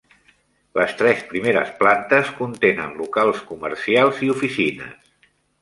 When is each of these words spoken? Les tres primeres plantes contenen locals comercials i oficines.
Les 0.79 0.93
tres 1.01 1.19
primeres 1.33 1.69
plantes 1.83 2.33
contenen 2.39 2.97
locals 3.05 3.45
comercials 3.53 4.27
i 4.29 4.33
oficines. 4.39 5.17